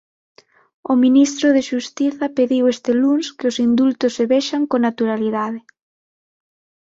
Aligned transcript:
O 0.91 0.93
ministro 1.03 1.47
de 1.55 1.61
Xustiza 1.69 2.25
pediu 2.37 2.63
este 2.73 2.91
luns 3.01 3.25
que 3.37 3.45
os 3.51 3.57
indultos 3.67 4.11
se 4.17 4.25
vexan 4.33 4.63
con 4.71 4.79
naturalidade. 4.87 5.59